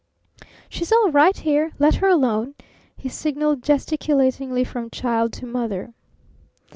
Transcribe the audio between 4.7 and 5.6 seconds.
child to